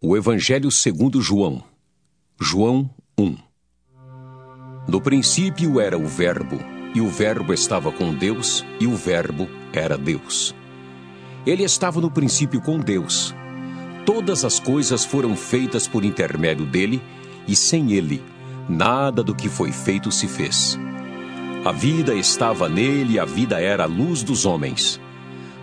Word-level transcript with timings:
O 0.00 0.16
Evangelho 0.16 0.70
segundo 0.70 1.20
João. 1.20 1.60
João 2.40 2.88
1. 3.18 3.36
No 4.86 5.00
princípio 5.00 5.80
era 5.80 5.98
o 5.98 6.06
Verbo, 6.06 6.56
e 6.94 7.00
o 7.00 7.08
Verbo 7.08 7.52
estava 7.52 7.90
com 7.90 8.14
Deus, 8.14 8.64
e 8.78 8.86
o 8.86 8.94
Verbo 8.94 9.48
era 9.72 9.98
Deus. 9.98 10.54
Ele 11.44 11.64
estava 11.64 12.00
no 12.00 12.12
princípio 12.12 12.60
com 12.60 12.78
Deus. 12.78 13.34
Todas 14.06 14.44
as 14.44 14.60
coisas 14.60 15.04
foram 15.04 15.34
feitas 15.34 15.88
por 15.88 16.04
intermédio 16.04 16.64
dele, 16.64 17.02
e 17.48 17.56
sem 17.56 17.90
ele, 17.90 18.22
nada 18.68 19.20
do 19.20 19.34
que 19.34 19.48
foi 19.48 19.72
feito 19.72 20.12
se 20.12 20.28
fez. 20.28 20.78
A 21.64 21.72
vida 21.72 22.14
estava 22.14 22.68
nele, 22.68 23.14
e 23.14 23.18
a 23.18 23.24
vida 23.24 23.60
era 23.60 23.82
a 23.82 23.86
luz 23.86 24.22
dos 24.22 24.46
homens. 24.46 25.00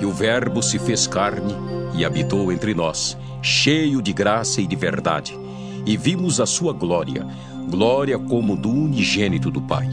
E 0.00 0.04
o 0.04 0.12
Verbo 0.12 0.62
se 0.62 0.78
fez 0.78 1.06
carne 1.06 1.54
e 1.96 2.04
habitou 2.04 2.50
entre 2.50 2.74
nós, 2.74 3.16
cheio 3.42 4.02
de 4.02 4.12
graça 4.12 4.60
e 4.60 4.66
de 4.66 4.76
verdade, 4.76 5.38
e 5.86 5.96
vimos 5.96 6.40
a 6.40 6.46
sua 6.46 6.72
glória, 6.72 7.26
glória 7.70 8.18
como 8.18 8.56
do 8.56 8.70
unigênito 8.70 9.50
do 9.50 9.62
Pai. 9.62 9.88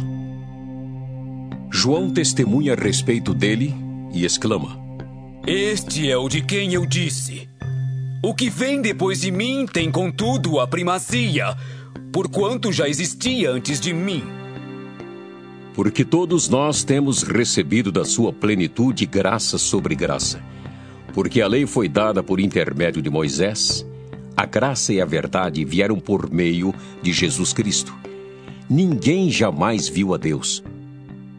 João 1.70 2.10
testemunha 2.10 2.74
a 2.74 2.76
respeito 2.76 3.34
dele 3.34 3.74
e 4.14 4.26
exclama: 4.26 4.78
Este 5.48 6.12
é 6.12 6.18
o 6.18 6.28
de 6.28 6.42
quem 6.42 6.74
eu 6.74 6.86
disse. 6.86 7.48
O 8.24 8.36
que 8.36 8.50
vem 8.50 8.82
depois 8.82 9.22
de 9.22 9.32
mim 9.32 9.66
tem, 9.66 9.90
contudo, 9.90 10.60
a 10.60 10.68
primazia, 10.68 11.56
porquanto 12.12 12.72
já 12.72 12.88
existia 12.88 13.50
antes 13.52 13.80
de 13.80 13.94
mim. 13.94 14.41
Porque 15.74 16.04
todos 16.04 16.50
nós 16.50 16.84
temos 16.84 17.24
recebido 17.24 17.92
da 17.92 18.04
sua 18.04 18.34
plenitude 18.34 19.06
graça 19.06 19.58
sobre 19.58 19.96
graça. 19.96 20.42
Porque 21.14 21.42
a 21.42 21.48
lei 21.48 21.66
foi 21.66 21.88
dada 21.88 22.22
por 22.22 22.40
intermédio 22.40 23.02
de 23.02 23.10
Moisés, 23.10 23.86
a 24.36 24.46
graça 24.46 24.94
e 24.94 25.02
a 25.02 25.06
verdade 25.06 25.64
vieram 25.64 26.00
por 26.00 26.32
meio 26.32 26.74
de 27.02 27.14
Jesus 27.14 27.54
Cristo. 27.54 27.94
Ninguém 28.70 29.30
jamais 29.30 29.88
viu 29.88 30.14
a 30.14 30.18
Deus. 30.18 30.64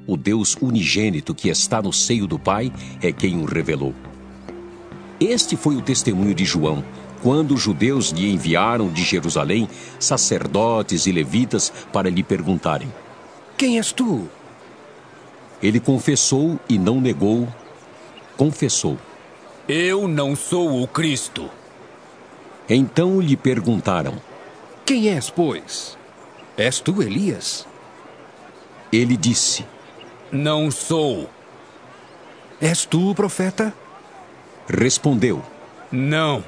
O 0.06 0.16
Deus 0.16 0.56
unigênito 0.60 1.34
que 1.34 1.48
está 1.48 1.80
no 1.80 1.92
seio 1.92 2.26
do 2.26 2.38
Pai 2.38 2.72
é 3.00 3.12
quem 3.12 3.38
o 3.38 3.44
revelou. 3.44 3.94
Este 5.20 5.56
foi 5.56 5.76
o 5.76 5.80
testemunho 5.80 6.34
de 6.34 6.44
João, 6.44 6.84
quando 7.22 7.54
os 7.54 7.60
judeus 7.60 8.10
lhe 8.10 8.30
enviaram 8.30 8.90
de 8.90 9.02
Jerusalém 9.04 9.68
sacerdotes 9.98 11.06
e 11.06 11.12
levitas 11.12 11.72
para 11.92 12.10
lhe 12.10 12.22
perguntarem: 12.22 12.88
Quem 13.62 13.76
és 13.76 13.92
tu? 13.92 14.28
Ele 15.62 15.78
confessou 15.78 16.58
e 16.68 16.76
não 16.76 17.00
negou. 17.00 17.46
Confessou. 18.36 18.98
Eu 19.68 20.08
não 20.08 20.34
sou 20.34 20.82
o 20.82 20.88
Cristo. 20.88 21.48
Então 22.68 23.20
lhe 23.20 23.36
perguntaram: 23.36 24.20
Quem 24.84 25.10
és, 25.10 25.30
pois? 25.30 25.96
És 26.56 26.80
tu 26.80 27.00
Elias? 27.00 27.64
Ele 28.92 29.16
disse: 29.16 29.64
Não 30.32 30.68
sou. 30.68 31.30
És 32.60 32.84
tu 32.84 33.10
o 33.10 33.14
profeta? 33.14 33.72
Respondeu: 34.66 35.40
Não. 35.92 36.42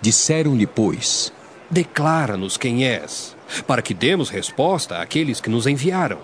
Disseram-lhe, 0.00 0.66
pois: 0.66 1.30
Declara-nos 1.70 2.56
quem 2.56 2.86
és, 2.86 3.36
para 3.66 3.82
que 3.82 3.92
demos 3.92 4.30
resposta 4.30 5.00
àqueles 5.00 5.40
que 5.40 5.50
nos 5.50 5.66
enviaram. 5.66 6.18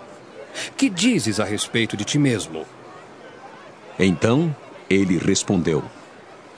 Que 0.77 0.89
dizes 0.89 1.41
a 1.41 1.45
respeito 1.45 1.97
de 1.97 2.05
ti 2.05 2.19
mesmo? 2.19 2.65
Então 3.99 4.55
ele 4.89 5.19
respondeu: 5.19 5.83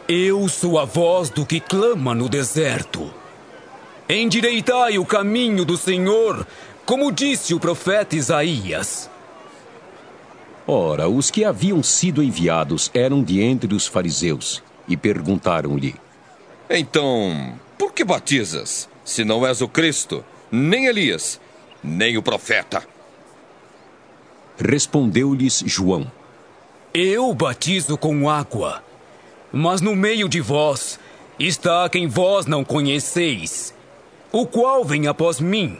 Eu 0.08 0.48
sou 0.48 0.78
a 0.78 0.84
voz 0.84 1.30
do 1.30 1.44
que 1.44 1.60
clama 1.60 2.14
no 2.14 2.28
deserto. 2.28 3.12
Endireitai 4.08 4.98
o 4.98 5.04
caminho 5.04 5.64
do 5.64 5.76
Senhor, 5.76 6.46
como 6.84 7.10
disse 7.10 7.54
o 7.54 7.60
profeta 7.60 8.14
Isaías. 8.14 9.10
Ora, 10.64 11.08
os 11.08 11.30
que 11.30 11.44
haviam 11.44 11.82
sido 11.82 12.22
enviados 12.22 12.90
eram 12.94 13.22
de 13.22 13.40
entre 13.40 13.74
os 13.74 13.86
fariseus 13.86 14.62
e 14.86 14.96
perguntaram-lhe: 14.96 15.94
Então, 16.70 17.54
por 17.78 17.92
que 17.92 18.04
batizas, 18.04 18.88
se 19.04 19.24
não 19.24 19.46
és 19.46 19.60
o 19.60 19.68
Cristo, 19.68 20.24
nem 20.50 20.86
Elias, 20.86 21.40
nem 21.82 22.16
o 22.16 22.22
profeta? 22.22 22.82
Respondeu-lhes 24.58 25.62
João: 25.66 26.10
Eu 26.94 27.32
batizo 27.34 27.98
com 27.98 28.28
água, 28.28 28.82
mas 29.52 29.80
no 29.80 29.94
meio 29.94 30.28
de 30.28 30.40
vós 30.40 30.98
está 31.38 31.88
quem 31.88 32.06
vós 32.06 32.46
não 32.46 32.64
conheceis, 32.64 33.74
o 34.32 34.46
qual 34.46 34.84
vem 34.84 35.06
após 35.06 35.40
mim, 35.40 35.78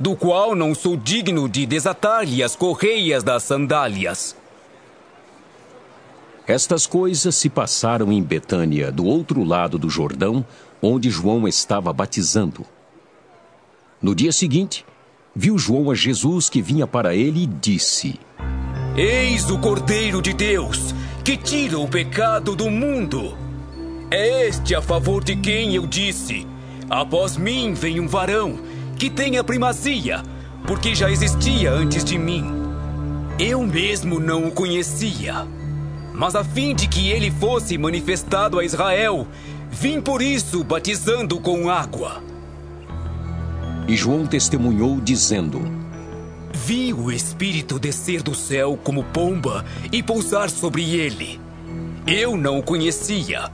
do 0.00 0.16
qual 0.16 0.54
não 0.54 0.74
sou 0.74 0.96
digno 0.96 1.48
de 1.48 1.66
desatar-lhe 1.66 2.42
as 2.42 2.56
correias 2.56 3.22
das 3.22 3.42
sandálias. 3.42 4.36
Estas 6.46 6.86
coisas 6.86 7.34
se 7.34 7.50
passaram 7.50 8.12
em 8.12 8.22
Betânia, 8.22 8.92
do 8.92 9.04
outro 9.04 9.42
lado 9.42 9.78
do 9.78 9.90
Jordão, 9.90 10.44
onde 10.80 11.10
João 11.10 11.48
estava 11.48 11.92
batizando. 11.92 12.64
No 14.00 14.14
dia 14.14 14.30
seguinte, 14.30 14.84
viu 15.34 15.58
João 15.58 15.90
a 15.90 15.94
Jesus 15.94 16.48
que 16.48 16.62
vinha 16.62 16.86
para 16.86 17.16
ele 17.16 17.42
e 17.42 17.46
disse: 17.46 18.20
Eis 18.96 19.50
o 19.50 19.58
Cordeiro 19.58 20.22
de 20.22 20.32
Deus, 20.32 20.94
que 21.24 21.36
tira 21.36 21.80
o 21.80 21.88
pecado 21.88 22.54
do 22.54 22.70
mundo. 22.70 23.36
É 24.08 24.46
este 24.46 24.72
a 24.76 24.80
favor 24.80 25.24
de 25.24 25.34
quem 25.34 25.74
eu 25.74 25.84
disse: 25.84 26.46
Após 26.88 27.36
mim 27.36 27.74
vem 27.74 27.98
um 27.98 28.06
varão 28.06 28.60
que 28.96 29.10
tem 29.10 29.36
a 29.36 29.42
primazia, 29.42 30.22
porque 30.64 30.94
já 30.94 31.10
existia 31.10 31.72
antes 31.72 32.04
de 32.04 32.16
mim. 32.16 32.44
Eu 33.36 33.66
mesmo 33.66 34.20
não 34.20 34.46
o 34.46 34.52
conhecia. 34.52 35.55
Mas 36.16 36.34
a 36.34 36.42
fim 36.42 36.74
de 36.74 36.88
que 36.88 37.10
ele 37.10 37.30
fosse 37.30 37.76
manifestado 37.76 38.58
a 38.58 38.64
Israel, 38.64 39.28
vim 39.70 40.00
por 40.00 40.22
isso 40.22 40.64
batizando 40.64 41.38
com 41.38 41.68
água. 41.68 42.22
E 43.86 43.94
João 43.94 44.26
testemunhou, 44.26 44.98
dizendo: 44.98 45.60
Vi 46.54 46.94
o 46.94 47.12
Espírito 47.12 47.78
descer 47.78 48.22
do 48.22 48.34
céu 48.34 48.78
como 48.82 49.04
pomba 49.04 49.62
e 49.92 50.02
pousar 50.02 50.48
sobre 50.48 50.96
ele. 50.96 51.38
Eu 52.06 52.34
não 52.34 52.60
o 52.60 52.62
conhecia. 52.62 53.50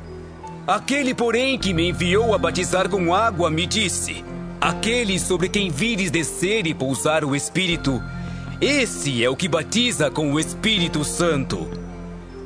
Aquele, 0.65 1.13
porém, 1.15 1.59
que 1.59 1.75
me 1.75 1.89
enviou 1.89 2.33
a 2.33 2.39
batizar 2.39 2.89
com 2.89 3.13
água 3.13 3.51
me 3.51 3.67
disse: 3.67 4.25
Aquele 4.61 5.19
sobre 5.19 5.49
quem 5.49 5.69
vires 5.69 6.13
descer 6.13 6.65
e 6.69 6.73
pousar 6.73 7.25
o 7.25 7.35
Espírito, 7.35 8.01
esse 8.61 9.25
é 9.25 9.29
o 9.29 9.35
que 9.35 9.49
batiza 9.49 10.09
com 10.13 10.33
o 10.33 10.39
Espírito 10.39 11.03
Santo. 11.03 11.69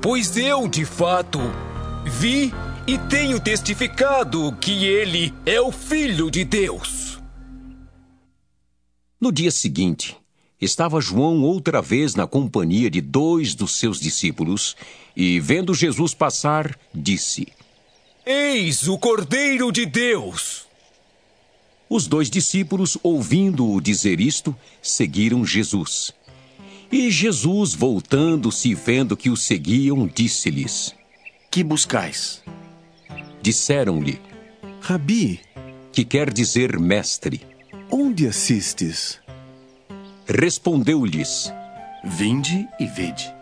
Pois 0.08 0.36
eu, 0.36 0.68
de 0.68 0.84
fato, 0.84 1.40
vi 2.04 2.52
e 2.86 2.96
tenho 2.96 3.40
testificado 3.40 4.56
que 4.60 4.84
ele 4.84 5.34
é 5.44 5.60
o 5.60 5.72
Filho 5.72 6.30
de 6.30 6.44
Deus. 6.44 7.18
No 9.20 9.32
dia 9.32 9.50
seguinte, 9.50 10.16
estava 10.60 11.00
João 11.00 11.42
outra 11.42 11.82
vez 11.82 12.14
na 12.14 12.24
companhia 12.24 12.88
de 12.88 13.00
dois 13.00 13.56
dos 13.56 13.80
seus 13.80 13.98
discípulos 13.98 14.76
e, 15.16 15.40
vendo 15.40 15.74
Jesus 15.74 16.14
passar, 16.14 16.78
disse: 16.94 17.48
Eis 18.24 18.86
o 18.86 18.96
Cordeiro 18.96 19.72
de 19.72 19.84
Deus! 19.84 20.66
Os 21.90 22.06
dois 22.06 22.30
discípulos, 22.30 22.96
ouvindo-o 23.02 23.80
dizer 23.80 24.20
isto, 24.20 24.54
seguiram 24.80 25.44
Jesus. 25.44 26.14
E 26.90 27.10
Jesus, 27.10 27.74
voltando-se 27.74 28.70
e 28.70 28.74
vendo 28.74 29.16
que 29.16 29.28
o 29.28 29.36
seguiam, 29.36 30.06
disse-lhes: 30.06 30.94
Que 31.50 31.64
buscais? 31.64 32.42
Disseram-lhe: 33.42 34.20
Rabi, 34.80 35.40
que 35.92 36.04
quer 36.04 36.32
dizer 36.32 36.78
mestre. 36.78 37.40
onde 37.90 38.26
assistes? 38.26 39.20
Respondeu-lhes: 40.26 41.52
Vinde 42.04 42.66
e 42.78 42.86
vede. 42.86 43.34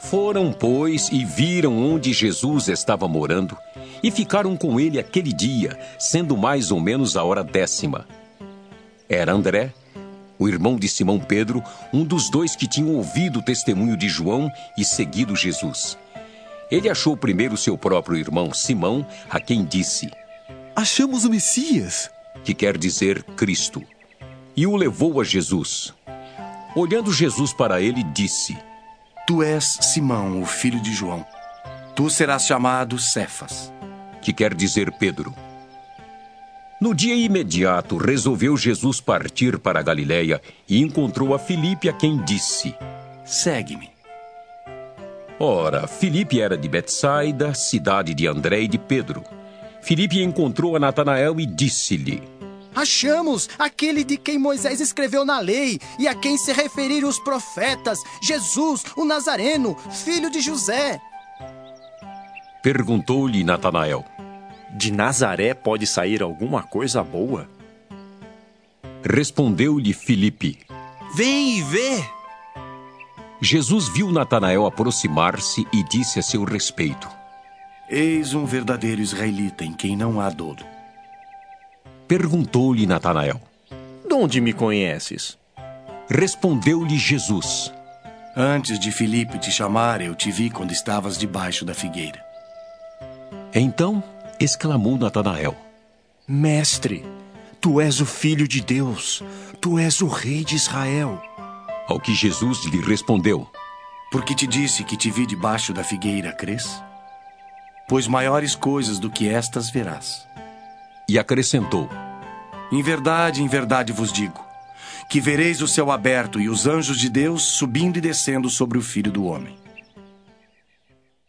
Foram, 0.00 0.52
pois, 0.52 1.08
e 1.08 1.24
viram 1.24 1.78
onde 1.78 2.12
Jesus 2.12 2.68
estava 2.68 3.08
morando, 3.08 3.56
e 4.02 4.10
ficaram 4.10 4.54
com 4.54 4.78
ele 4.78 4.98
aquele 4.98 5.32
dia, 5.32 5.78
sendo 5.98 6.36
mais 6.36 6.70
ou 6.70 6.78
menos 6.78 7.16
a 7.16 7.24
hora 7.24 7.42
décima. 7.42 8.06
Era 9.08 9.32
André, 9.32 9.72
o 10.38 10.48
irmão 10.48 10.76
de 10.76 10.88
Simão 10.88 11.18
Pedro, 11.18 11.62
um 11.92 12.04
dos 12.04 12.30
dois 12.30 12.56
que 12.56 12.66
tinham 12.66 12.94
ouvido 12.94 13.38
o 13.38 13.42
testemunho 13.42 13.96
de 13.96 14.08
João 14.08 14.50
e 14.76 14.84
seguido 14.84 15.36
Jesus. 15.36 15.96
Ele 16.70 16.88
achou 16.88 17.16
primeiro 17.16 17.56
seu 17.56 17.76
próprio 17.76 18.16
irmão 18.16 18.52
Simão, 18.52 19.06
a 19.30 19.38
quem 19.38 19.64
disse: 19.64 20.10
Achamos 20.74 21.24
o 21.24 21.30
Messias. 21.30 22.10
que 22.42 22.52
quer 22.52 22.76
dizer 22.76 23.22
Cristo, 23.22 23.82
e 24.56 24.66
o 24.66 24.76
levou 24.76 25.20
a 25.20 25.24
Jesus. 25.24 25.94
Olhando 26.74 27.12
Jesus 27.12 27.52
para 27.52 27.80
ele, 27.80 28.02
disse: 28.02 28.56
Tu 29.26 29.42
és 29.42 29.78
Simão, 29.80 30.42
o 30.42 30.44
filho 30.44 30.80
de 30.80 30.92
João. 30.92 31.24
Tu 31.94 32.10
serás 32.10 32.44
chamado 32.44 32.98
Cefas. 32.98 33.72
que 34.20 34.32
quer 34.32 34.54
dizer 34.54 34.90
Pedro. 34.98 35.34
No 36.80 36.94
dia 36.94 37.14
imediato, 37.14 37.96
resolveu 37.96 38.56
Jesus 38.56 39.00
partir 39.00 39.58
para 39.58 39.78
a 39.78 39.82
Galiléia 39.82 40.42
e 40.68 40.80
encontrou 40.80 41.34
a 41.34 41.38
Filipe, 41.38 41.88
a 41.88 41.92
quem 41.92 42.22
disse: 42.24 42.74
Segue-me. 43.24 43.90
Ora, 45.38 45.86
Filipe 45.86 46.40
era 46.40 46.56
de 46.56 46.68
Betsaida, 46.68 47.54
cidade 47.54 48.14
de 48.14 48.26
André 48.26 48.62
e 48.62 48.68
de 48.68 48.78
Pedro. 48.78 49.22
Filipe 49.82 50.22
encontrou 50.22 50.76
a 50.76 50.80
Natanael 50.80 51.38
e 51.38 51.46
disse-lhe: 51.46 52.22
Achamos 52.74 53.48
aquele 53.58 54.02
de 54.02 54.16
quem 54.16 54.38
Moisés 54.38 54.80
escreveu 54.80 55.24
na 55.24 55.38
lei 55.38 55.78
e 55.98 56.08
a 56.08 56.14
quem 56.14 56.36
se 56.36 56.52
referiram 56.52 57.08
os 57.08 57.20
profetas, 57.20 57.98
Jesus, 58.20 58.82
o 58.96 59.04
Nazareno, 59.04 59.76
filho 59.90 60.30
de 60.30 60.40
José. 60.40 61.00
Perguntou-lhe 62.62 63.44
Natanael. 63.44 64.04
De 64.74 64.90
Nazaré 64.90 65.54
pode 65.54 65.86
sair 65.86 66.20
alguma 66.20 66.64
coisa 66.64 67.00
boa? 67.02 67.48
Respondeu-lhe 69.08 69.92
Filipe. 69.92 70.58
Vem 71.14 71.58
e 71.58 71.62
vê. 71.62 72.04
Jesus 73.40 73.88
viu 73.88 74.10
Natanael 74.10 74.66
aproximar-se 74.66 75.64
e 75.72 75.84
disse 75.84 76.18
a 76.18 76.22
seu 76.22 76.42
respeito: 76.42 77.08
Eis 77.88 78.34
um 78.34 78.44
verdadeiro 78.44 79.00
israelita 79.00 79.64
em 79.64 79.72
quem 79.72 79.96
não 79.96 80.20
há 80.20 80.28
dolo. 80.28 80.64
Perguntou-lhe 82.08 82.84
Natanael. 82.84 83.40
De 84.08 84.12
onde 84.12 84.40
me 84.40 84.52
conheces? 84.52 85.38
Respondeu-lhe 86.10 86.98
Jesus: 86.98 87.72
Antes 88.36 88.80
de 88.80 88.90
Filipe 88.90 89.38
te 89.38 89.52
chamar, 89.52 90.00
eu 90.00 90.16
te 90.16 90.32
vi 90.32 90.50
quando 90.50 90.72
estavas 90.72 91.16
debaixo 91.16 91.64
da 91.64 91.74
figueira. 91.74 92.20
Então 93.54 94.02
exclamou 94.40 94.96
Natanael: 94.98 95.56
Mestre, 96.26 97.04
tu 97.60 97.80
és 97.80 98.00
o 98.00 98.06
filho 98.06 98.46
de 98.46 98.60
Deus, 98.60 99.22
tu 99.60 99.78
és 99.78 100.00
o 100.00 100.06
rei 100.06 100.44
de 100.44 100.56
Israel. 100.56 101.20
Ao 101.86 102.00
que 102.00 102.14
Jesus 102.14 102.64
lhe 102.64 102.80
respondeu: 102.80 103.48
Porque 104.10 104.34
te 104.34 104.46
disse 104.46 104.84
que 104.84 104.96
te 104.96 105.10
vi 105.10 105.26
debaixo 105.26 105.72
da 105.72 105.84
figueira, 105.84 106.32
crês? 106.32 106.82
Pois 107.88 108.06
maiores 108.06 108.54
coisas 108.54 108.98
do 108.98 109.10
que 109.10 109.28
estas 109.28 109.70
verás. 109.70 110.26
E 111.08 111.18
acrescentou: 111.18 111.88
Em 112.72 112.82
verdade, 112.82 113.42
em 113.42 113.48
verdade 113.48 113.92
vos 113.92 114.12
digo, 114.12 114.44
que 115.08 115.20
vereis 115.20 115.60
o 115.60 115.68
céu 115.68 115.90
aberto 115.90 116.40
e 116.40 116.48
os 116.48 116.66
anjos 116.66 116.98
de 116.98 117.08
Deus 117.08 117.42
subindo 117.42 117.98
e 117.98 118.00
descendo 118.00 118.48
sobre 118.48 118.78
o 118.78 118.82
Filho 118.82 119.12
do 119.12 119.24
Homem. 119.24 119.63